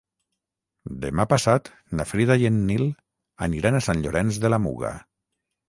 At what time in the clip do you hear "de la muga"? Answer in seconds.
4.47-4.99